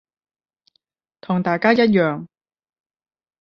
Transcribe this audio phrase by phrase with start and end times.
[1.21, 2.25] 同大家一樣